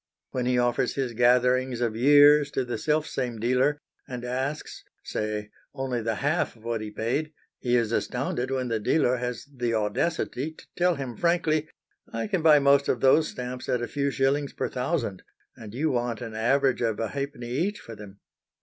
When 0.31 0.47
he 0.47 0.57
offers 0.57 0.95
his 0.95 1.13
gatherings 1.13 1.79
of 1.79 1.95
years 1.95 2.49
to 2.53 2.65
the 2.65 2.79
self 2.79 3.05
same 3.05 3.37
dealer, 3.37 3.77
and 4.07 4.25
asks, 4.25 4.83
say, 5.03 5.51
only 5.75 6.01
the 6.01 6.15
half 6.15 6.55
of 6.55 6.63
what 6.63 6.81
he 6.81 6.89
paid, 6.89 7.31
he 7.59 7.75
is 7.75 7.91
astounded 7.91 8.49
when 8.49 8.67
the 8.69 8.79
dealer 8.79 9.17
has 9.17 9.45
the 9.45 9.75
audacity 9.75 10.53
to 10.53 10.65
tell 10.75 10.95
him 10.95 11.15
frankly, 11.15 11.69
"I 12.11 12.25
can 12.25 12.41
buy 12.41 12.57
most 12.57 12.89
of 12.89 13.01
those 13.01 13.27
stamps 13.27 13.69
at 13.69 13.83
a 13.83 13.87
few 13.87 14.09
shillings 14.09 14.53
per 14.53 14.69
thousand, 14.69 15.21
and 15.55 15.71
you 15.71 15.91
want 15.91 16.19
an 16.21 16.33
average 16.33 16.81
of 16.81 16.99
a 16.99 17.09
halfpenny 17.09 17.51
each 17.51 17.79
for 17.79 17.95
them!" 17.95 18.17